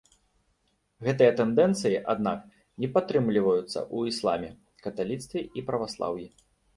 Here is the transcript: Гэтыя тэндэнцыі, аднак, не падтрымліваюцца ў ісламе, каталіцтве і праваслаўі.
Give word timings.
Гэтыя 1.07 1.33
тэндэнцыі, 1.39 1.99
аднак, 2.13 2.39
не 2.85 2.89
падтрымліваюцца 2.95 3.61
ў 3.65 3.99
ісламе, 4.15 4.49
каталіцтве 4.87 5.45
і 5.61 5.65
праваслаўі. 5.69 6.27